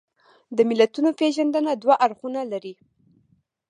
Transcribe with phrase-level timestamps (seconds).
[0.55, 2.73] د متلونو پېژندنه دوه اړخونه لري